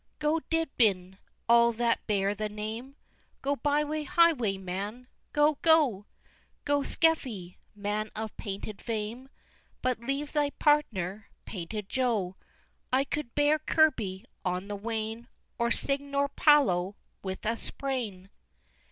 [0.01, 0.05] V.
[0.17, 2.95] Go, Dibdin all that bear the name,
[3.43, 5.05] Go, Byeway Highway man!
[5.31, 5.59] go!
[5.61, 6.07] go!
[6.65, 9.29] Go, Skeffy man of painted fame,
[9.83, 12.35] But leave thy partner, painted Joe!
[12.91, 15.27] I could bear Kirby on the wane,
[15.59, 18.31] Or Signor Paulo with a sprain!